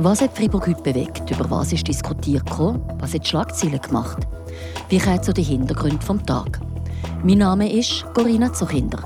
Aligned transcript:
Was 0.00 0.20
hat 0.20 0.36
Freiburg 0.36 0.68
heute 0.68 0.80
bewegt? 0.80 1.28
Über 1.28 1.50
was 1.50 1.72
ist 1.72 1.88
diskutiert 1.88 2.46
gekommen? 2.46 2.80
Was 3.00 3.14
hat 3.14 3.26
Schlagzeilen 3.26 3.80
gemacht? 3.80 4.28
Wie 4.88 4.98
kommt 4.98 5.24
zu 5.24 5.32
den 5.32 5.44
Hintergründen 5.44 6.00
vom 6.00 6.24
Tag? 6.24 6.60
Mein 7.24 7.38
Name 7.38 7.68
ist 7.68 8.04
Corinna 8.14 8.52
Zuchinder. 8.52 9.02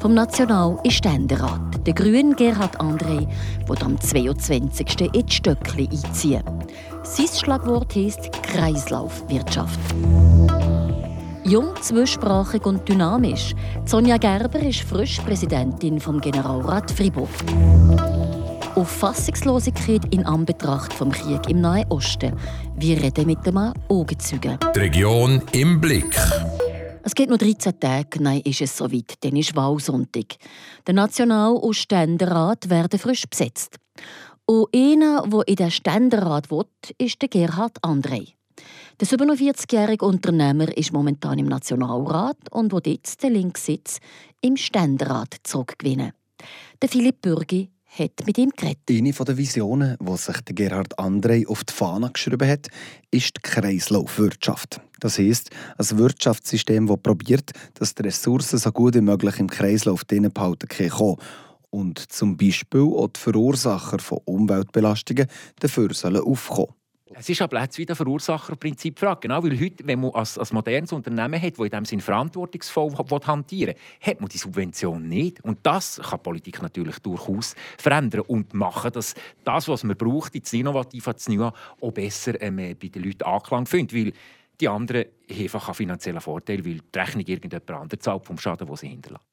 Vom 0.00 0.14
National 0.14 0.78
ist 0.84 0.94
Ständerat, 0.94 1.86
der 1.86 1.92
grüne 1.92 2.34
Gerhard 2.34 2.80
André, 2.80 3.28
der 3.68 3.82
am 3.82 4.00
22. 4.00 5.02
in 5.02 5.26
die 5.26 5.30
Stöckli 5.30 5.86
einziehen. 5.92 6.42
Sein 7.02 7.28
Schlagwort 7.28 7.94
heisst 7.94 8.32
Kreislaufwirtschaft. 8.42 9.80
Jung, 11.44 11.74
zweisprachig 11.82 12.64
und 12.64 12.88
dynamisch. 12.88 13.54
Sonja 13.84 14.16
Gerber 14.16 14.60
ist 14.60 14.80
frisch 14.80 15.20
Präsidentin 15.20 16.00
vom 16.00 16.22
Generalrat 16.22 16.90
Fribourg 16.90 17.28
auf 18.76 18.90
Fassungslosigkeit 18.90 20.12
in 20.12 20.26
Anbetracht 20.26 20.92
vom 20.92 21.12
Krieg 21.12 21.48
im 21.48 21.60
Nahen 21.60 21.86
Osten. 21.90 22.34
Wir 22.76 23.00
reden 23.00 23.26
mit 23.26 23.46
dem 23.46 23.56
Augenzeugen. 23.88 24.58
Die 24.74 24.78
Region 24.78 25.42
im 25.52 25.80
Blick. 25.80 26.16
Es 27.02 27.14
geht 27.14 27.28
nur 27.28 27.38
13 27.38 27.78
Tage, 27.78 28.22
nein, 28.22 28.40
ist 28.40 28.62
es 28.62 28.76
soweit, 28.76 29.14
dann 29.20 29.36
ist 29.36 29.54
Wahlsonntag. 29.54 30.36
Der 30.86 30.94
National- 30.94 31.56
und 31.56 31.74
Ständerat 31.74 32.68
werden 32.68 32.98
frisch 32.98 33.24
besetzt. 33.28 33.76
Und 34.46 34.74
einer, 34.74 35.26
der 35.28 35.48
in 35.48 35.56
den 35.56 35.70
Ständerat 35.70 36.50
will, 36.50 36.64
ist 36.98 37.20
der 37.22 37.28
Gerhard 37.28 37.78
André. 37.84 38.32
Der 39.00 39.06
47-jährige 39.06 40.04
Unternehmer 40.04 40.76
ist 40.76 40.92
momentan 40.92 41.38
im 41.38 41.46
Nationalrat 41.46 42.38
und 42.50 42.72
will 42.72 42.92
jetzt 42.92 43.22
den 43.22 43.34
Linksitz 43.34 43.98
im 44.40 44.56
Ständerat 44.56 45.36
zurückgewinnen. 45.42 46.12
Der 46.80 46.88
Philipp 46.88 47.22
Bürgi 47.22 47.70
hat 47.98 48.26
mit 48.26 48.38
ihm 48.38 48.50
geredet. 48.50 48.82
Eine 48.90 49.12
der 49.12 49.36
Visionen, 49.36 49.96
die 50.00 50.16
sich 50.16 50.36
Gerhard 50.46 50.98
André 50.98 51.46
auf 51.46 51.64
die 51.64 51.72
Fahne 51.72 52.10
geschrieben 52.12 52.48
hat, 52.48 52.68
ist 53.10 53.36
die 53.36 53.42
Kreislaufwirtschaft. 53.42 54.80
Das 55.00 55.18
heisst, 55.18 55.50
ein 55.78 55.98
Wirtschaftssystem, 55.98 56.86
das 56.86 56.98
probiert, 57.02 57.52
dass 57.74 57.94
die 57.94 58.02
Ressourcen 58.02 58.58
so 58.58 58.72
gut 58.72 58.94
wie 58.94 59.00
möglich 59.00 59.38
im 59.38 59.48
Kreislauf 59.48 60.04
behalten 60.06 60.68
können 60.68 61.16
und 61.70 61.98
zum 61.98 62.36
Beispiel 62.36 62.82
auch 62.82 63.08
die 63.08 63.20
Verursacher 63.20 63.98
von 63.98 64.18
Umweltbelastungen 64.24 65.26
dafür 65.60 65.92
sollen 65.92 66.22
aufkommen 66.22 66.74
es 67.16 67.28
ist 67.28 67.42
aber 67.42 67.60
jetzt 67.60 67.78
wieder 67.78 67.94
Verursacherprinzip 67.94 68.98
Frage. 68.98 69.20
Genau, 69.22 69.42
weil 69.42 69.58
heute, 69.58 69.86
wenn 69.86 70.00
man 70.00 70.10
als, 70.12 70.38
als 70.38 70.52
modernes 70.52 70.92
Unternehmen 70.92 71.40
hat, 71.40 71.58
das 71.58 71.64
in 71.64 71.70
dem 71.70 71.84
Sinn 71.84 72.00
verantwortungsvoll 72.00 72.92
hantieren 73.26 73.74
will, 73.74 74.12
hat 74.12 74.20
man 74.20 74.28
die 74.28 74.38
Subvention 74.38 75.08
nicht. 75.08 75.42
Und 75.44 75.58
das 75.62 76.00
kann 76.02 76.22
Politik 76.22 76.62
natürlich 76.62 76.98
durchaus 76.98 77.54
verändern 77.78 78.22
und 78.22 78.54
machen, 78.54 78.92
dass 78.92 79.14
das, 79.44 79.68
was 79.68 79.84
man 79.84 79.96
braucht, 79.96 80.34
das 80.40 80.52
Innovative, 80.52 81.12
das 81.12 81.28
Neue, 81.28 81.52
auch 81.80 81.92
besser 81.92 82.40
ähm, 82.42 82.56
bei 82.56 82.88
den 82.88 83.02
Leuten 83.02 83.22
Anklang 83.22 83.66
findet. 83.66 83.94
Weil 83.94 84.12
die 84.60 84.68
anderen 84.68 85.04
haben 85.28 85.42
einfach 85.42 85.68
einen 85.68 85.74
finanziellen 85.74 86.20
Vorteil, 86.20 86.64
weil 86.64 86.80
die 86.80 86.98
Rechnung 86.98 87.24
irgendjemand 87.26 87.70
anderes 87.70 88.02
zahlt 88.02 88.24
vom 88.24 88.38
Schaden, 88.38 88.66
den 88.66 88.76
sie 88.76 88.88
hinterlassen. 88.88 89.24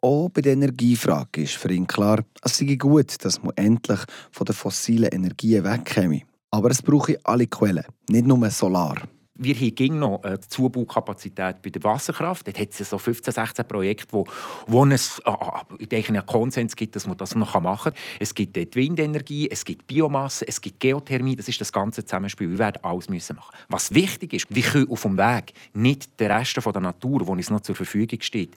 Auch 0.00 0.28
bei 0.28 0.42
der 0.42 0.52
Energiefrage 0.52 1.42
ist 1.42 1.54
für 1.54 1.72
ihn 1.72 1.86
klar, 1.86 2.22
es 2.42 2.58
sei 2.58 2.74
gut, 2.74 3.24
dass 3.24 3.42
man 3.42 3.56
endlich 3.56 4.00
von 4.30 4.44
den 4.44 4.54
fossilen 4.54 5.08
Energien 5.10 5.64
wegkäme. 5.64 6.22
Aber 6.54 6.70
es 6.70 6.80
brauche 6.80 7.18
alle 7.24 7.48
Quellen, 7.48 7.82
nicht 8.08 8.26
nur 8.28 8.48
Solar. 8.48 9.02
Wir 9.34 9.56
haben 9.56 9.98
noch 9.98 10.22
eine 10.22 10.38
Zubaukapazität 10.38 11.60
bei 11.60 11.70
der 11.70 11.82
Wasserkraft. 11.82 12.46
Dort 12.46 12.60
hat 12.60 12.68
es 12.78 12.88
so 12.88 12.96
15, 12.96 13.34
16 13.34 13.66
Projekte, 13.66 14.06
wo, 14.12 14.24
wo 14.68 14.86
es 14.86 15.20
äh, 15.24 16.04
einen 16.06 16.24
Konsens 16.24 16.76
gibt, 16.76 16.94
dass 16.94 17.08
man 17.08 17.16
das 17.16 17.34
noch 17.34 17.60
machen 17.60 17.92
kann. 17.92 18.00
Es 18.20 18.32
gibt 18.32 18.54
die 18.54 18.72
Windenergie, 18.72 19.50
es 19.50 19.64
gibt 19.64 19.88
Biomasse, 19.88 20.46
es 20.46 20.60
gibt 20.60 20.78
Geothermie. 20.78 21.34
Das 21.34 21.48
ist 21.48 21.60
das 21.60 21.72
ganze 21.72 22.04
Zusammenspiel. 22.04 22.48
Wir 22.48 22.58
werden 22.60 22.78
alles 22.84 23.08
müssen 23.08 23.34
machen. 23.34 23.56
Was 23.68 23.92
wichtig 23.92 24.32
ist, 24.34 24.46
wir 24.48 24.62
können 24.62 24.88
auf 24.88 25.02
dem 25.02 25.18
Weg 25.18 25.54
nicht 25.72 26.20
den 26.20 26.30
Rest 26.30 26.56
der 26.56 26.80
Natur, 26.80 27.18
der 27.18 27.30
uns 27.30 27.50
noch 27.50 27.62
zur 27.62 27.74
Verfügung 27.74 28.20
steht, 28.20 28.56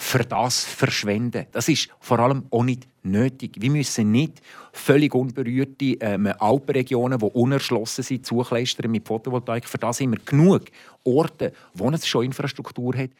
für 0.00 0.20
das 0.20 0.64
verschwenden. 0.64 1.46
Das 1.50 1.68
ist 1.68 1.88
vor 1.98 2.20
allem 2.20 2.46
auch 2.50 2.62
nicht 2.62 2.86
nötig. 3.02 3.56
Wir 3.58 3.70
müssen 3.70 4.12
nicht 4.12 4.40
völlig 4.72 5.12
unberührte 5.12 5.96
ähm, 6.00 6.32
Alpenregionen, 6.38 7.18
die 7.18 7.24
unerschlossen 7.26 8.04
sind, 8.04 8.24
zukleistern 8.24 8.90
mit 8.92 9.06
Photovoltaik. 9.06 9.68
Für 9.68 9.78
das 9.78 10.00
haben 10.00 10.12
wir 10.12 10.20
genug 10.24 10.66
Orte, 11.04 11.52
wo 11.74 11.90
es 11.90 12.06
schon 12.06 12.26
Infrastruktur 12.26 12.96
hat. 12.96 13.10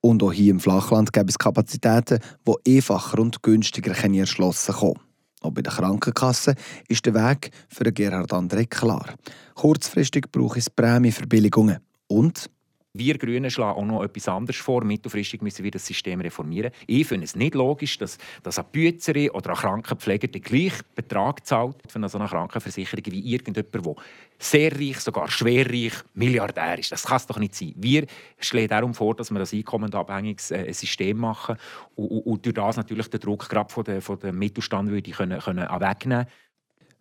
Und 0.00 0.22
auch 0.22 0.32
hier 0.32 0.52
im 0.52 0.60
Flachland 0.60 1.12
gibt 1.12 1.28
es 1.30 1.38
Kapazitäten, 1.38 2.20
die 2.46 2.76
einfacher 2.76 3.18
und 3.18 3.42
günstiger 3.42 3.92
erschlossen 3.92 4.74
kommen. 4.74 5.00
Auch 5.42 5.50
bei 5.50 5.62
der 5.62 5.72
Krankenkasse 5.72 6.54
ist 6.88 7.04
der 7.04 7.14
Weg 7.14 7.50
für 7.68 7.92
Gerhard 7.92 8.32
André 8.32 8.66
klar. 8.66 9.14
Kurzfristig 9.54 10.32
braucht 10.32 10.56
es 10.56 10.70
Prämieverbilligungen 10.70 11.78
und 12.06 12.50
wir 12.94 13.18
Grünen 13.18 13.50
schlagen 13.50 13.78
auch 13.78 13.84
noch 13.84 14.02
etwas 14.02 14.28
anderes 14.28 14.56
vor. 14.56 14.82
Mittelfristig 14.82 15.42
müssen 15.42 15.62
wir 15.62 15.70
das 15.70 15.86
System 15.86 16.20
reformieren. 16.20 16.72
Ich 16.86 17.06
finde 17.06 17.24
es 17.24 17.36
nicht 17.36 17.54
logisch, 17.54 17.98
dass, 17.98 18.18
dass 18.42 18.58
eine 18.58 18.68
Büzerin 18.70 19.30
oder 19.30 19.50
ein 19.50 19.56
Krankenpfleger 19.56 20.28
den 20.28 20.42
gleichen 20.42 20.84
Betrag 20.94 21.46
zahlt 21.46 21.76
eine 21.94 22.08
so 22.08 22.18
eine 22.18 22.28
Krankenversicherung 22.28 23.04
wie 23.06 23.32
irgendjemand, 23.32 23.74
der 23.74 23.94
sehr 24.38 24.72
reich, 24.72 25.00
sogar 25.00 25.28
schwerreich, 25.28 25.92
Milliardär 26.14 26.78
ist. 26.78 26.92
Das 26.92 27.04
kann 27.04 27.16
es 27.16 27.26
doch 27.26 27.38
nicht 27.38 27.54
sein. 27.54 27.74
Wir 27.76 28.06
schlagen 28.38 28.68
darum 28.68 28.94
vor, 28.94 29.14
dass 29.14 29.30
wir 29.30 29.40
ein 29.40 29.46
einkommensabhängiges 29.50 30.50
äh, 30.52 30.72
System 30.72 31.18
machen 31.18 31.56
und, 31.94 32.08
und, 32.08 32.26
und 32.26 32.46
durch 32.46 32.54
das 32.54 32.76
natürlich 32.76 33.08
den 33.08 33.20
Druck 33.20 33.48
gerade 33.48 33.72
von 33.72 33.84
von 34.00 34.18
der 34.18 34.32
Mittelstand 34.32 34.90
würde 34.90 35.10
können, 35.10 35.40
können 35.40 35.68
wegnehmen 35.68 36.26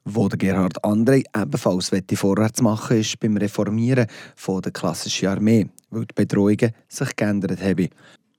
wo 0.09 0.29
der 0.29 0.37
Gerhard 0.37 0.83
André 0.83 1.23
ebenfalls 1.35 1.91
vorwärts 2.15 2.61
machen 2.61 2.91
will, 2.91 3.01
ist 3.01 3.19
beim 3.19 3.35
Reformieren 3.35 4.07
von 4.35 4.61
der 4.61 4.71
klassischen 4.71 5.27
Armee, 5.27 5.67
weil 5.89 6.05
die 6.05 6.13
Bedrohungen 6.13 6.73
sich 6.87 7.15
geändert 7.15 7.61
haben. 7.61 7.89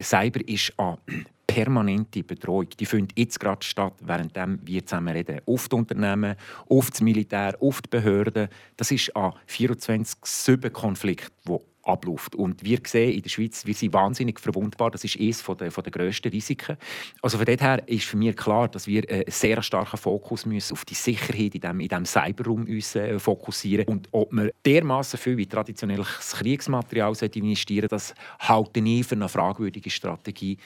Cyber 0.00 0.46
ist 0.48 0.72
eine 0.76 0.98
permanente 1.46 2.22
Bedrohung. 2.22 2.68
Die 2.78 2.86
findet 2.86 3.18
jetzt 3.18 3.40
gerade 3.40 3.64
statt, 3.64 3.94
während 4.00 4.36
wir 4.64 4.86
zusammen 4.86 5.14
reden. 5.14 5.40
Oft 5.46 5.72
Unternehmen, 5.74 6.36
oft 6.68 6.94
das 6.94 7.00
Militär, 7.00 7.56
oft 7.60 7.90
Behörden. 7.90 8.48
Das 8.76 8.90
ist 8.90 9.16
ein 9.16 9.32
24-7-Konflikt, 9.48 11.32
der 11.48 11.58
abläuft. 11.88 12.34
Und 12.34 12.62
wir 12.64 12.78
sehen 12.84 13.14
in 13.14 13.22
der 13.22 13.30
Schweiz, 13.30 13.66
wir 13.66 13.74
sind 13.74 13.92
wahnsinnig 13.92 14.38
verwundbar. 14.38 14.90
Das 14.90 15.04
ist 15.04 15.18
eines 15.18 15.42
der, 15.42 15.70
der 15.70 15.92
grössten 15.92 16.30
Risiken. 16.30 16.76
Also 17.22 17.38
von 17.38 17.46
daher 17.46 17.86
ist 17.88 18.04
für 18.04 18.16
mich 18.16 18.36
klar, 18.36 18.68
dass 18.68 18.86
wir 18.86 19.08
einen 19.10 19.24
sehr 19.28 19.62
starken 19.62 19.96
Fokus 19.96 20.46
müssen 20.46 20.74
auf 20.74 20.84
die 20.84 20.94
Sicherheit 20.94 21.54
in 21.54 21.60
diesem 21.60 21.80
in 21.80 21.88
dem 21.88 22.04
Cyberraum 22.04 22.64
uns, 22.66 22.94
äh, 22.94 23.18
fokussieren 23.18 23.86
Und 23.86 24.08
ob 24.12 24.32
wir 24.32 24.52
dermaßen 24.64 25.18
viel 25.18 25.36
wie 25.36 25.46
traditionelles 25.46 26.34
Kriegsmaterial 26.38 27.14
investieren 27.34 27.88
das 27.88 28.14
halte 28.38 28.80
ich 28.80 29.06
für 29.06 29.14
eine 29.14 29.28
fragwürdige 29.28 29.90
Strategie. 29.90 30.58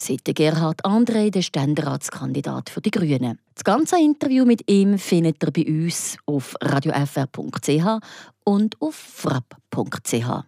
Seit 0.00 0.24
Gerhard 0.24 0.84
André, 0.84 1.30
der 1.30 1.42
Ständeratskandidat 1.42 2.70
für 2.70 2.80
die 2.80 2.92
Grünen. 2.92 3.40
Das 3.54 3.64
ganze 3.64 3.98
Interview 3.98 4.44
mit 4.44 4.70
ihm 4.70 4.96
findet 4.96 5.42
ihr 5.42 5.50
bei 5.50 5.66
uns 5.66 6.16
auf 6.24 6.54
radiofr.ch 6.60 8.00
und 8.44 8.80
auf 8.80 8.94
frapp.ch. 8.94 10.47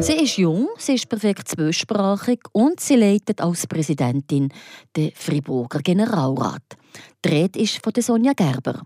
Sie 0.00 0.14
ist 0.14 0.36
jung, 0.36 0.68
sie 0.78 0.94
ist 0.94 1.08
perfekt 1.08 1.48
zweisprachig 1.48 2.40
und 2.52 2.80
sie 2.80 2.96
leitet 2.96 3.40
als 3.40 3.66
Präsidentin 3.66 4.52
den 4.96 5.12
Friburger 5.14 5.80
Generalrat. 5.80 6.76
Die 7.24 7.28
Rede 7.28 7.60
ist 7.60 7.78
von 7.82 7.92
Sonja 7.96 8.32
Gerber. 8.32 8.82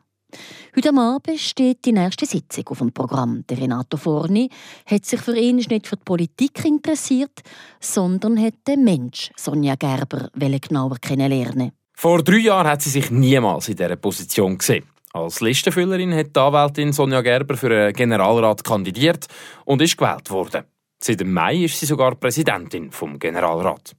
Heute 0.77 0.91
Abend 0.95 1.41
steht 1.41 1.85
die 1.85 1.93
nächste 1.93 2.27
Sitzung 2.27 2.69
auf 2.69 2.79
dem 2.79 2.93
Programm. 2.93 3.45
Der 3.49 3.59
Renato 3.59 3.97
Forni 3.97 4.51
hat 4.85 5.07
sich 5.07 5.21
für 5.21 5.37
ihn 5.37 5.57
nicht 5.57 5.87
für 5.87 5.97
die 5.97 6.05
Politik 6.05 6.65
interessiert, 6.65 7.41
sondern 7.81 8.39
hat 8.39 8.55
den 8.67 8.85
Mensch 8.85 9.31
Sonja 9.37 9.77
Gerber 9.77 10.29
genauer 10.35 10.97
kennenlernen. 11.01 11.73
Vor 11.95 12.23
drei 12.23 12.39
Jahren 12.39 12.67
hat 12.69 12.83
sie 12.83 12.91
sich 12.91 13.11
niemals 13.11 13.69
in 13.69 13.77
dieser 13.77 13.97
Position 13.97 14.59
gesehen. 14.59 14.85
Als 15.17 15.41
Listenfüllerin 15.41 16.15
hat 16.15 16.37
die 16.37 16.41
Anwältin 16.41 16.93
Sonja 16.93 17.23
Gerber 17.23 17.57
für 17.57 17.75
einen 17.75 17.95
Generalrat 17.95 18.63
kandidiert 18.63 19.27
und 19.65 19.81
ist 19.81 19.97
gewählt 19.97 20.31
worden. 20.31 20.65
Seit 20.99 21.21
dem 21.21 21.33
Mai 21.33 21.65
ist 21.65 21.81
sie 21.81 21.87
sogar 21.87 22.17
Präsidentin 22.17 22.91
vom 22.91 23.19
Generalrat. 23.19 23.97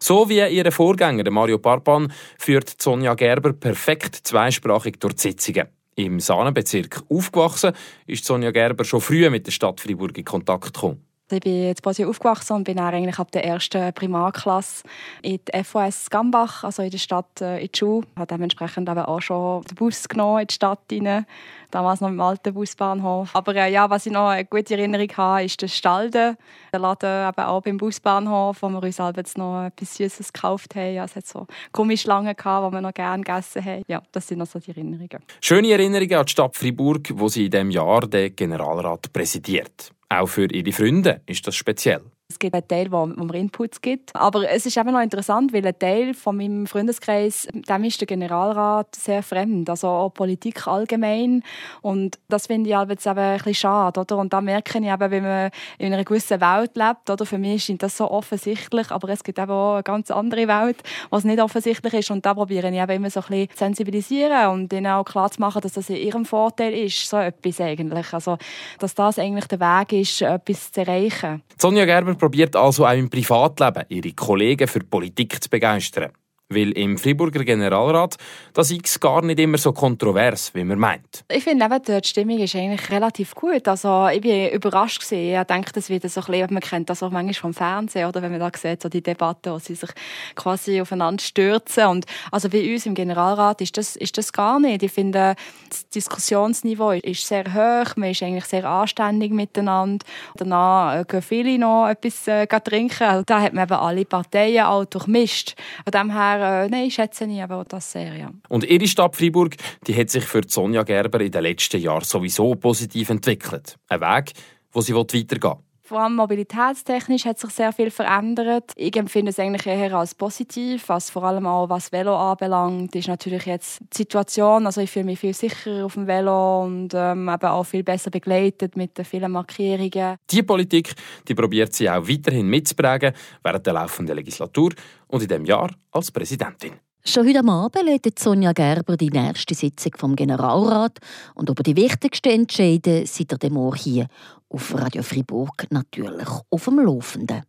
So 0.00 0.28
wie 0.28 0.44
ihre 0.44 0.72
Vorgänger 0.72 1.30
Mario 1.30 1.58
Parpan 1.58 2.12
führt 2.40 2.82
Sonja 2.82 3.14
Gerber 3.14 3.52
perfekt 3.52 4.16
zweisprachig 4.16 4.98
durch 4.98 5.14
die 5.14 5.28
Sitzungen. 5.28 5.68
Im 5.94 6.18
Sahnenbezirk 6.18 7.04
aufgewachsen 7.08 7.72
ist 8.08 8.24
Sonja 8.24 8.50
Gerber 8.50 8.82
schon 8.82 9.00
früh 9.00 9.30
mit 9.30 9.46
der 9.46 9.52
Stadt 9.52 9.80
Freiburg 9.80 10.18
in 10.18 10.24
Kontakt 10.24 10.74
gekommen. 10.74 11.07
Ich 11.30 11.40
bin 11.40 11.64
jetzt 11.64 11.82
quasi 11.82 12.06
aufgewachsen 12.06 12.54
und 12.54 12.64
bin 12.64 12.78
eigentlich 12.78 13.18
ab 13.18 13.30
der 13.32 13.44
ersten 13.44 13.92
Primarklasse 13.92 14.84
in 15.20 15.38
die 15.44 15.62
FOS 15.62 16.08
Gambach, 16.08 16.64
also 16.64 16.82
in 16.82 16.90
der 16.90 16.98
Stadt, 16.98 17.40
äh, 17.42 17.58
in 17.58 17.68
die 17.70 17.78
Schule. 17.78 18.06
Ich 18.14 18.18
habe 18.18 18.26
dementsprechend 18.26 18.88
auch 18.88 19.20
schon 19.20 19.62
den 19.64 19.74
Bus 19.74 20.08
genommen 20.08 20.40
in 20.40 20.46
die 20.46 20.54
Stadt 20.54 20.80
rein, 20.90 21.26
damals 21.70 22.00
noch 22.00 22.08
im 22.08 22.20
alten 22.20 22.54
Busbahnhof. 22.54 23.28
Aber 23.34 23.54
äh, 23.56 23.70
ja, 23.70 23.90
was 23.90 24.06
ich 24.06 24.12
noch 24.12 24.28
eine 24.28 24.46
gute 24.46 24.74
Erinnerung 24.74 25.08
habe, 25.18 25.44
ist 25.44 25.60
der 25.60 25.68
Stalden, 25.68 26.38
der 26.72 26.80
Laden 26.80 27.28
eben 27.28 27.46
auch 27.46 27.60
beim 27.60 27.76
Busbahnhof, 27.76 28.62
wo 28.62 28.68
wir 28.70 28.82
uns 28.82 28.96
jetzt 28.96 29.36
noch 29.36 29.66
etwas 29.66 29.96
Süßes 29.96 30.32
gekauft 30.32 30.76
haben. 30.76 30.94
Ja, 30.94 31.04
es 31.04 31.14
hat 31.14 31.26
so 31.26 31.46
Gummischlangen 31.72 32.34
gehabt, 32.34 32.68
die 32.68 32.74
wir 32.74 32.80
noch 32.80 32.94
gerne 32.94 33.22
gegessen 33.22 33.62
haben. 33.62 33.82
Ja, 33.86 34.02
das 34.12 34.28
sind 34.28 34.38
noch 34.38 34.46
so 34.46 34.58
die 34.58 34.70
Erinnerungen. 34.70 35.22
Schöne 35.42 35.72
Erinnerungen 35.72 36.14
an 36.14 36.24
die 36.24 36.32
Stadt 36.32 36.56
Freiburg, 36.56 37.12
wo 37.14 37.28
sie 37.28 37.44
in 37.44 37.50
diesem 37.50 37.70
Jahr 37.70 38.00
den 38.00 38.34
Generalrat 38.34 39.12
präsidiert. 39.12 39.92
Auch 40.08 40.26
für 40.26 40.50
Ihre 40.50 40.72
Freunde 40.72 41.22
ist 41.26 41.46
das 41.46 41.54
speziell. 41.54 42.00
Es 42.30 42.38
gibt 42.38 42.54
einen 42.54 42.68
Teil, 42.68 42.92
wo, 42.92 43.08
wo 43.16 43.24
mir 43.24 43.38
Inputs 43.38 43.80
gibt. 43.80 44.14
Aber 44.14 44.46
es 44.50 44.66
ist 44.66 44.76
eben 44.76 44.92
noch 44.92 45.00
interessant, 45.00 45.50
weil 45.54 45.66
ein 45.66 45.78
Teil 45.78 46.12
von 46.12 46.36
meinem 46.36 46.66
Freundeskreis, 46.66 47.48
dem 47.54 47.84
ist 47.84 48.02
der 48.02 48.06
Generalrat 48.06 48.94
sehr 48.94 49.22
fremd. 49.22 49.70
Also 49.70 49.88
auch 49.88 50.10
Politik 50.10 50.66
allgemein. 50.66 51.42
Und 51.80 52.18
das 52.28 52.46
finde 52.46 52.68
ich 52.68 52.76
halt 52.76 52.90
jetzt 52.90 53.06
eben 53.06 53.18
ein 53.18 53.38
bisschen 53.38 53.54
schade. 53.54 54.00
Oder? 54.00 54.18
Und 54.18 54.34
da 54.34 54.42
merke 54.42 54.78
ich 54.78 54.84
eben, 54.84 55.10
wenn 55.10 55.22
man 55.22 55.50
in 55.78 55.94
einer 55.94 56.04
gewissen 56.04 56.38
Welt 56.38 56.76
lebt, 56.76 57.08
oder? 57.08 57.24
für 57.24 57.38
mich 57.38 57.70
ist 57.70 57.82
das 57.82 57.96
so 57.96 58.10
offensichtlich, 58.10 58.90
aber 58.90 59.08
es 59.08 59.24
gibt 59.24 59.38
eben 59.38 59.50
auch 59.50 59.76
eine 59.76 59.82
ganz 59.82 60.10
andere 60.10 60.46
Welt, 60.48 60.82
was 61.08 61.24
nicht 61.24 61.40
offensichtlich 61.40 61.94
ist. 61.94 62.10
Und 62.10 62.26
da 62.26 62.34
probiere 62.34 62.68
ich 62.68 62.76
eben 62.76 62.92
immer 62.92 63.08
so 63.08 63.20
ein 63.20 63.26
bisschen 63.26 63.50
zu 63.52 63.56
sensibilisieren 63.56 64.48
und 64.48 64.70
ihnen 64.74 64.88
auch 64.88 65.04
klar 65.04 65.30
zu 65.30 65.40
machen, 65.40 65.62
dass 65.62 65.72
das 65.72 65.88
in 65.88 65.96
ihrem 65.96 66.26
Vorteil 66.26 66.74
ist, 66.74 67.08
so 67.08 67.16
etwas 67.16 67.58
eigentlich. 67.58 68.12
Also, 68.12 68.36
dass 68.78 68.94
das 68.94 69.18
eigentlich 69.18 69.46
der 69.46 69.60
Weg 69.60 69.94
ist, 69.94 70.20
etwas 70.20 70.72
zu 70.72 70.82
erreichen. 70.82 71.42
Sonja 71.58 71.86
Gerber 71.86 72.17
probiert 72.18 72.56
also 72.56 72.86
auch 72.86 72.92
im 72.92 73.08
Privatleben 73.08 73.84
ihre 73.88 74.12
Kollegen 74.12 74.68
für 74.68 74.80
Politik 74.80 75.42
zu 75.42 75.48
begeistern. 75.48 76.12
Weil 76.50 76.72
im 76.72 76.96
Friburger 76.96 77.44
Generalrat 77.44 78.16
das 78.54 78.70
ist 78.70 79.00
gar 79.00 79.22
nicht 79.22 79.38
immer 79.38 79.58
so 79.58 79.72
kontrovers, 79.72 80.54
wie 80.54 80.64
man 80.64 80.78
meint. 80.78 81.24
Ich 81.30 81.44
finde 81.44 81.68
die 81.80 82.08
Stimmung 82.08 82.38
ist 82.38 82.56
eigentlich 82.56 82.90
relativ 82.90 83.34
gut. 83.34 83.68
Also 83.68 84.08
ich 84.08 84.22
bin 84.22 84.48
überrascht 84.50 85.02
gewesen. 85.02 85.38
Ich 85.38 85.46
denke, 85.46 85.72
das 85.72 85.90
wird 85.90 86.08
so 86.10 86.22
ein 86.22 86.46
man 86.50 86.60
kennt 86.60 86.88
das 86.88 87.02
auch 87.02 87.10
manchmal 87.10 87.34
vom 87.34 87.54
Fernsehen, 87.54 88.08
oder 88.08 88.22
wenn 88.22 88.30
man 88.30 88.40
da 88.40 88.50
sieht, 88.56 88.82
so 88.82 88.88
die 88.88 89.02
Debatte, 89.02 89.52
wo 89.52 89.58
sie 89.58 89.74
sich 89.74 89.90
quasi 90.34 90.80
aufeinander 90.80 91.22
stürzen. 91.22 91.86
Und 91.86 92.06
also 92.32 92.48
bei 92.48 92.72
uns 92.72 92.86
im 92.86 92.94
Generalrat 92.94 93.60
ist 93.60 93.76
das, 93.76 93.96
ist 93.96 94.16
das 94.16 94.32
gar 94.32 94.58
nicht. 94.58 94.82
Ich 94.82 94.92
finde, 94.92 95.34
das 95.68 95.88
Diskussionsniveau 95.90 96.92
ist 96.92 97.26
sehr 97.26 97.44
hoch. 97.44 97.96
Man 97.96 98.10
ist 98.10 98.22
eigentlich 98.22 98.46
sehr 98.46 98.64
anständig 98.64 99.32
miteinander. 99.32 100.04
Danach 100.36 101.06
gehen 101.06 101.22
viele 101.22 101.58
noch 101.58 101.88
etwas 101.88 102.26
äh, 102.26 102.46
trinken. 102.46 103.22
Da 103.26 103.40
hat 103.40 103.52
man 103.52 103.64
eben 103.64 103.74
alle 103.74 104.04
Parteien 104.04 104.64
auch 104.64 104.84
durchmischt. 104.84 105.54
Von 105.84 105.92
dem 105.92 106.12
her 106.12 106.37
äh, 106.38 106.68
nein, 106.68 106.90
schätze 106.90 107.24
ich 107.24 107.42
aber 107.42 107.64
das 107.64 107.92
sehr, 107.92 108.16
ja. 108.16 108.30
Und 108.48 108.64
ihre 108.64 108.86
Stadt 108.86 109.16
Freiburg, 109.16 109.56
die 109.86 109.94
hat 109.94 110.10
sich 110.10 110.24
für 110.24 110.42
Sonja 110.46 110.82
Gerber 110.82 111.20
in 111.20 111.30
den 111.30 111.42
letzten 111.42 111.80
Jahren 111.80 112.04
sowieso 112.04 112.54
positiv 112.54 113.10
entwickelt. 113.10 113.76
Ein 113.88 114.00
Weg, 114.00 114.32
wo 114.72 114.80
sie 114.80 114.94
weitergehen 114.94 115.42
will. 115.42 115.67
Vor 115.88 116.00
allem 116.00 116.16
mobilitätstechnisch 116.16 117.24
hat 117.24 117.38
sich 117.38 117.48
sehr 117.48 117.72
viel 117.72 117.90
verändert. 117.90 118.72
Ich 118.76 118.94
empfinde 118.94 119.30
es 119.30 119.38
eigentlich 119.38 119.66
eher 119.66 119.94
als 119.94 120.14
positiv, 120.14 120.86
was 120.90 121.08
vor 121.08 121.24
allem 121.24 121.46
auch 121.46 121.70
was 121.70 121.90
Velo 121.90 122.14
anbelangt, 122.14 122.94
ist 122.94 123.08
natürlich 123.08 123.46
jetzt 123.46 123.80
die 123.80 123.96
Situation. 123.96 124.66
Also 124.66 124.82
ich 124.82 124.90
fühle 124.90 125.06
mich 125.06 125.18
viel 125.18 125.32
sicherer 125.32 125.86
auf 125.86 125.94
dem 125.94 126.06
Velo 126.06 126.64
und 126.64 126.90
ähm, 126.92 127.30
eben 127.30 127.46
auch 127.46 127.64
viel 127.64 127.84
besser 127.84 128.10
begleitet 128.10 128.76
mit 128.76 128.98
den 128.98 129.06
vielen 129.06 129.32
Markierungen. 129.32 130.16
Die 130.30 130.42
Politik, 130.42 130.92
die 131.26 131.34
probiert 131.34 131.72
sie 131.72 131.88
auch 131.88 132.06
weiterhin 132.06 132.48
mitzuprägen 132.48 133.14
während 133.42 133.64
der 133.64 133.72
laufenden 133.72 134.14
Legislatur 134.14 134.72
und 135.06 135.22
in 135.22 135.28
dem 135.28 135.46
Jahr 135.46 135.70
als 135.90 136.10
Präsidentin. 136.10 136.72
Schon 137.08 137.26
heute 137.26 137.38
Abend 137.38 137.86
leitet 137.86 138.18
Sonja 138.18 138.52
Gerber 138.52 138.98
die 138.98 139.08
nächste 139.08 139.54
Sitzung 139.54 139.92
vom 139.96 140.14
Generalrat 140.14 140.98
und 141.34 141.48
über 141.48 141.62
die 141.62 141.74
wichtigsten 141.74 142.28
Entscheide 142.28 143.06
seid 143.06 143.32
ihr 143.32 143.38
dem 143.38 143.74
hier 143.76 144.08
auf 144.50 144.74
Radio 144.74 145.02
Fribourg 145.02 145.66
natürlich 145.70 146.28
auf 146.50 146.64
dem 146.66 146.80
Laufenden. 146.80 147.44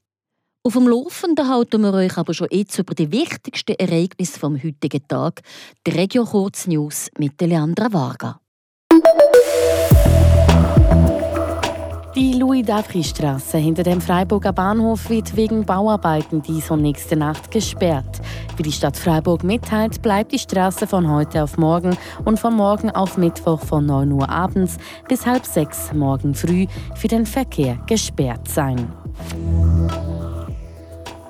Auf 0.64 0.72
dem 0.72 0.88
Laufenden 0.88 1.50
halten 1.50 1.82
wir 1.82 1.94
euch 1.94 2.18
aber 2.18 2.34
schon 2.34 2.48
jetzt 2.52 2.80
über 2.80 2.96
die 2.96 3.12
wichtigsten 3.12 3.76
Ereignisse 3.76 4.40
vom 4.40 4.56
heutigen 4.56 5.06
Tag, 5.10 5.42
die 5.86 5.92
Regio 5.92 6.24
Kurz 6.24 6.66
News 6.66 7.10
mit 7.18 7.42
Leandra 7.42 7.92
Varga. 7.92 8.40
Die 12.16 12.34
Louis-Davry-Straße 12.34 13.58
hinter 13.60 13.84
dem 13.84 14.02
Freiburger 14.02 14.52
Bahnhof 14.52 15.10
wird 15.10 15.36
wegen 15.36 15.66
Bauarbeiten 15.66 16.42
diese 16.42 16.74
und 16.74 16.82
nächste 16.82 17.16
Nacht 17.16 17.52
gesperrt. 17.52 18.20
Wie 18.60 18.64
die 18.64 18.74
Stadt 18.74 18.98
Freiburg 18.98 19.46
mitteilt, 19.46 20.02
bleibt 20.02 20.34
die 20.34 20.38
Straße 20.38 20.86
von 20.86 21.10
heute 21.10 21.44
auf 21.44 21.58
morgen 21.58 21.96
und 22.26 22.42
von 22.42 22.54
morgen 22.54 22.90
auf 22.92 23.18
Mittwoch 23.18 23.62
von 23.62 23.86
9 23.86 24.12
Uhr 24.12 24.30
abends 24.30 24.78
bis 25.08 25.26
halb 25.26 25.46
sechs 25.46 25.94
morgen 25.94 26.36
früh 26.36 26.68
für 26.94 27.08
den 27.08 27.26
Verkehr 27.26 27.80
gesperrt 27.88 28.50
sein. 28.50 28.92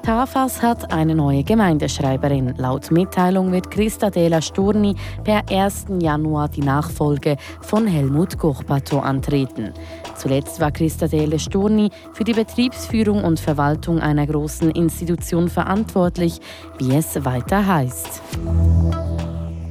Tafas 0.03 0.61
hat 0.61 0.91
eine 0.91 1.15
neue 1.15 1.43
Gemeindeschreiberin. 1.43 2.55
Laut 2.57 2.91
Mitteilung 2.91 3.51
wird 3.51 3.69
Christa 3.69 4.09
Dela 4.09 4.41
Sturni 4.41 4.95
per 5.23 5.43
1. 5.49 5.87
Januar 6.01 6.49
die 6.49 6.61
Nachfolge 6.61 7.37
von 7.61 7.85
Helmut 7.85 8.37
Gurpato 8.37 8.99
antreten. 8.99 9.73
Zuletzt 10.15 10.59
war 10.59 10.71
Christa 10.71 11.07
Dela 11.07 11.37
Sturni 11.37 11.89
für 12.13 12.23
die 12.23 12.33
Betriebsführung 12.33 13.23
und 13.23 13.39
Verwaltung 13.39 13.99
einer 13.99 14.25
großen 14.25 14.71
Institution 14.71 15.49
verantwortlich, 15.49 16.39
wie 16.77 16.95
es 16.95 17.23
weiter 17.25 17.65
heißt. 17.65 18.21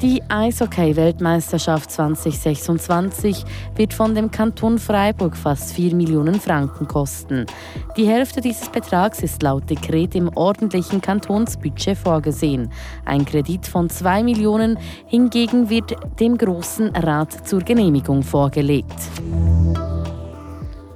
Die 0.00 0.22
Eishockey-Weltmeisterschaft 0.28 1.90
2026 1.90 3.44
wird 3.74 3.92
von 3.92 4.14
dem 4.14 4.30
Kanton 4.30 4.78
Freiburg 4.78 5.36
fast 5.36 5.72
4 5.72 5.92
Millionen 5.96 6.38
Franken 6.40 6.86
kosten. 6.86 7.46
Die 7.96 8.06
Hälfte 8.06 8.40
dieses 8.40 8.68
Betrags 8.68 9.22
ist 9.24 9.42
laut 9.42 9.68
Dekret 9.68 10.14
im 10.14 10.28
ordentlichen 10.36 11.00
Kantonsbudget 11.00 11.98
vorgesehen. 11.98 12.70
Ein 13.04 13.24
Kredit 13.24 13.66
von 13.66 13.90
2 13.90 14.22
Millionen 14.22 14.78
hingegen 15.06 15.68
wird 15.68 15.96
dem 16.20 16.38
Großen 16.38 16.94
Rat 16.94 17.48
zur 17.48 17.62
Genehmigung 17.62 18.22
vorgelegt. 18.22 18.94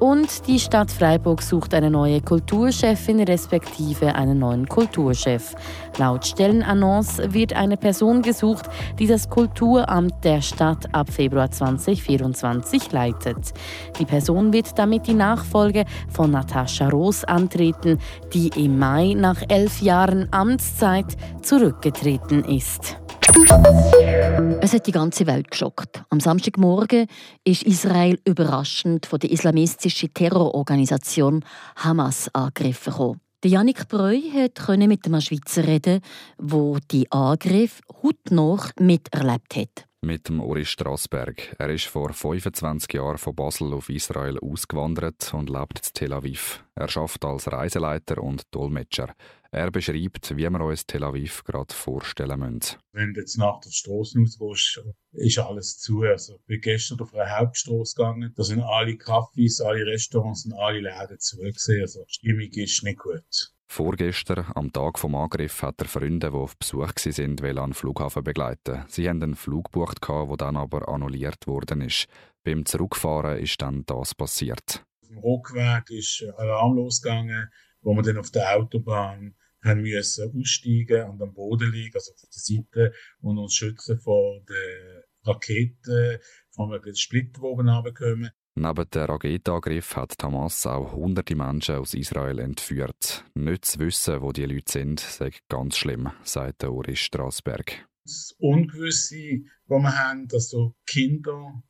Und 0.03 0.49
die 0.49 0.59
Stadt 0.59 0.91
Freiburg 0.91 1.43
sucht 1.43 1.75
eine 1.75 1.89
neue 1.89 2.21
Kulturchefin 2.21 3.21
respektive 3.21 4.17
einen 4.17 4.41
neuen 4.41 4.67
Kulturchef. 4.67 5.55
Laut 5.97 6.27
Stellenannonce 6.27 7.33
wird 7.33 7.53
eine 7.53 7.77
Person 7.77 8.21
gesucht, 8.21 8.69
die 8.99 9.07
das 9.07 9.31
Kulturamt 9.31 10.25
der 10.25 10.41
Stadt 10.41 10.93
ab 10.93 11.09
Februar 11.09 11.53
2024 11.53 12.91
leitet. 12.91 13.53
Die 14.01 14.05
Person 14.05 14.53
wird 14.53 14.77
damit 14.77 15.07
die 15.07 15.15
Nachfolge 15.15 15.85
von 16.11 16.33
Natascha 16.33 16.89
Roos 16.89 17.23
antreten, 17.23 18.01
die 18.35 18.49
im 18.57 18.81
Mai 18.81 19.15
nach 19.17 19.41
elf 19.47 19.83
Jahren 19.83 20.27
Amtszeit 20.33 21.17
zurückgetreten 21.43 22.43
ist. 22.43 22.97
Es 24.60 24.72
hat 24.72 24.86
die 24.86 24.93
ganze 24.93 25.27
Welt 25.27 25.51
geschockt. 25.51 26.03
Am 26.10 26.20
Samstagmorgen 26.20 27.06
ist 27.44 27.62
Israel 27.65 28.19
überraschend 28.24 29.06
von 29.06 29.19
der 29.19 29.31
islamistischen 29.31 30.15
Terrororganisation 30.15 31.44
Hamas 31.77 32.29
angegriffen. 32.32 33.20
Der 33.43 33.51
Janik 33.51 33.89
Breu 33.89 34.19
konnte 34.55 34.86
mit 34.86 35.05
einem 35.05 35.20
Schweizer 35.20 35.67
reden, 35.67 36.01
wo 36.39 36.79
die 36.91 37.10
Angriff 37.10 37.81
heute 38.03 38.34
noch 38.34 38.70
miterlebt 38.79 39.56
hat 39.56 39.86
mit 40.05 40.29
dem 40.29 40.41
Uri 40.41 40.65
Strasberg. 40.65 41.55
Er 41.59 41.71
ist 41.71 41.87
vor 41.87 42.13
25 42.13 42.93
Jahren 42.93 43.19
von 43.19 43.35
Basel 43.35 43.73
auf 43.73 43.89
Israel 43.89 44.39
ausgewandert 44.41 45.32
und 45.32 45.49
lebt 45.49 45.87
in 45.87 45.94
Tel 45.94 46.13
Aviv. 46.13 46.65
Er 46.75 46.89
schafft 46.89 47.25
als 47.25 47.51
Reiseleiter 47.51 48.21
und 48.21 48.43
Dolmetscher. 48.51 49.15
Er 49.53 49.71
beschreibt, 49.71 50.37
wie 50.37 50.49
wir 50.49 50.61
uns 50.61 50.87
Tel 50.87 51.05
Aviv 51.05 51.44
gerade 51.44 51.73
vorstellen 51.73 52.41
müssen. 52.41 52.79
Wenn 52.93 53.15
du 53.15 53.21
jetzt 53.21 53.39
nach 53.39 53.61
der 53.61 53.71
Straße 53.71 54.19
rausgehst, 54.19 54.82
ist 55.13 55.39
alles 55.39 55.79
zu. 55.79 56.03
Also, 56.03 56.35
ich 56.35 56.47
bin 56.47 56.61
gestern 56.61 57.01
auf 57.01 57.15
eine 57.15 57.39
Hauptstraße 57.39 57.94
gegangen. 57.94 58.32
Da 58.35 58.43
sind 58.43 58.63
alle 58.63 58.93
Cafés, 58.93 59.63
alle 59.63 59.87
Restaurants 59.87 60.47
und 60.47 60.55
alle 60.55 60.81
Läden 60.81 61.19
zu. 61.21 61.41
Also, 61.43 62.05
die 62.05 62.13
Stimmung 62.13 62.51
ist 62.51 62.82
nicht 62.82 62.99
gut. 62.99 63.53
Vorgestern, 63.72 64.44
am 64.55 64.70
Tag 64.70 64.98
vom 64.98 65.14
Angriff, 65.14 65.62
hat 65.62 65.81
er 65.81 65.88
Freunde, 65.88 66.29
die 66.29 66.36
auf 66.36 66.58
Besuch 66.58 66.81
waren, 66.94 67.58
an 67.58 67.70
den 67.70 67.72
Flughafen 67.72 68.22
begleiten. 68.22 68.84
Sie 68.86 69.08
haben 69.08 69.22
einen 69.22 69.34
Flug 69.34 69.72
gebucht, 69.72 70.06
der 70.06 70.36
dann 70.36 70.58
aber 70.58 70.91
annulliert 70.91 71.46
worden 71.46 71.81
ist. 71.81 72.06
Beim 72.44 72.67
Zurückfahren 72.67 73.38
ist 73.38 73.62
dann 73.62 73.86
das 73.86 74.14
passiert. 74.14 74.84
Auf 75.00 75.08
dem 75.08 75.17
Rückweg 75.17 75.88
ist 75.88 76.22
Alarm 76.36 76.76
losgegangen, 76.76 77.48
wo 77.81 77.94
wir 77.94 78.02
dann 78.02 78.19
auf 78.19 78.31
der 78.31 78.55
Autobahn 78.58 79.34
haben 79.64 79.81
müssen 79.81 80.38
aussteigen 80.38 81.08
und 81.08 81.22
am 81.22 81.32
Boden 81.32 81.72
liegen, 81.72 81.94
also 81.94 82.12
auf 82.12 82.20
der 82.20 82.29
Seite, 82.31 82.93
und 83.22 83.38
uns 83.38 83.55
schützen 83.55 83.98
vor 83.98 84.38
den 84.50 85.02
Raketen, 85.24 86.19
von 86.50 86.70
den 86.70 87.41
oben 87.41 87.69
runterkommen. 87.70 88.32
Neben 88.55 88.91
dem 88.91 89.03
Raketenangriff 89.05 89.97
hat 89.97 90.23
Hamas 90.23 90.67
auch 90.67 90.93
hunderte 90.93 91.35
Menschen 91.35 91.77
aus 91.77 91.94
Israel 91.94 92.39
entführt. 92.39 93.25
Nicht 93.35 93.65
zu 93.65 93.79
wissen, 93.79 94.21
wo 94.21 94.32
die 94.32 94.44
Leute 94.44 94.71
sind, 94.71 95.01
sei 95.01 95.31
ganz 95.49 95.79
schlimm, 95.79 96.11
sagt 96.23 96.63
Uri 96.65 96.94
Strasberg. 96.94 97.89
Das 98.05 98.35
Ungewisse, 98.39 99.44
das 99.69 99.79
wir 99.81 99.99
haben, 99.99 100.29
dass 100.29 100.51
so 100.51 100.75
Kinder, 100.87 101.63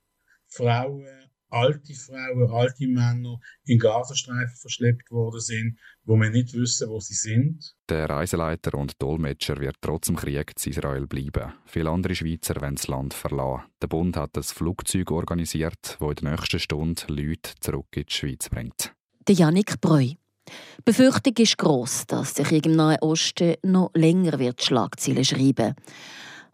Frauen, 0.48 1.21
alte 1.52 1.94
Frauen, 1.94 2.50
alte 2.50 2.86
Männer 2.86 3.38
in 3.64 3.78
Gazastreifen 3.78 4.56
verschleppt 4.56 5.10
worden 5.10 5.40
sind, 5.40 5.78
wo 6.04 6.16
wir 6.16 6.30
nicht 6.30 6.54
wissen, 6.54 6.88
wo 6.88 6.98
sie 6.98 7.14
sind. 7.14 7.74
Der 7.88 8.08
Reiseleiter 8.08 8.74
und 8.74 9.00
Dolmetscher 9.00 9.58
wird 9.58 9.76
trotz 9.80 10.06
dem 10.06 10.16
Krieg 10.16 10.58
zu 10.58 10.70
Israel 10.70 11.06
bleiben. 11.06 11.52
Viele 11.66 11.90
andere 11.90 12.14
Schweizer 12.14 12.60
wollen 12.60 12.76
das 12.76 12.88
Land 12.88 13.14
verlassen. 13.14 13.64
Der 13.80 13.88
Bund 13.88 14.16
hat 14.16 14.36
ein 14.36 14.42
Flugzeug 14.42 15.10
organisiert, 15.10 15.98
das 16.00 16.08
in 16.08 16.14
der 16.14 16.30
nächsten 16.32 16.58
Stunde 16.58 17.02
Leute 17.08 17.50
zurück 17.60 17.96
in 17.96 18.04
die 18.08 18.12
Schweiz 18.12 18.48
bringt. 18.48 18.94
Der 19.28 19.34
Janik 19.34 19.80
Breu. 19.80 20.08
Die 20.48 20.82
Befürchtung 20.84 21.34
ist 21.36 21.58
gross, 21.58 22.06
dass 22.06 22.34
der 22.34 22.44
Krieg 22.44 22.66
im 22.66 22.74
Nahen 22.74 22.98
Osten 23.00 23.54
noch 23.62 23.90
länger 23.94 24.38
wird 24.38 24.62
Schlagzeilen 24.62 25.24
schreiben. 25.24 25.74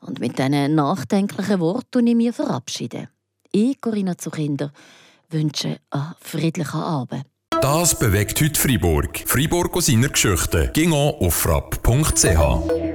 Und 0.00 0.20
mit 0.20 0.38
diesen 0.38 0.74
nachdenklichen 0.74 1.60
Worten 1.60 2.06
ich 2.06 2.14
mir 2.14 2.32
verabschieden. 2.32 3.08
Ich, 3.52 3.80
Corinna 3.80 4.18
Zuchinder, 4.18 4.72
wünsche 5.30 5.78
einen 5.90 6.14
friedlichen 6.20 6.80
Abend. 6.80 7.24
Das 7.60 7.98
bewegt 7.98 8.40
heute 8.40 8.60
Freiburg. 8.60 9.22
Freiburg 9.26 9.76
aus 9.76 9.86
seiner 9.86 10.08
Geschichte. 10.08 10.70
Ging 10.74 10.92
auf 10.92 11.34
frapp.ch. 11.34 12.88